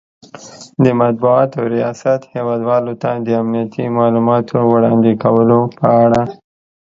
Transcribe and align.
،د 0.83 0.85
مطبوعاتو 1.01 1.59
ریاست 1.75 2.21
هیواد 2.33 2.61
والو 2.69 2.93
ته 3.01 3.09
د 3.25 3.27
امنیتي 3.41 3.83
مالوماتو 3.97 4.55
وړاندې 4.73 5.11
کولو 5.23 5.59
په 5.79 5.87
اړه 6.05 6.21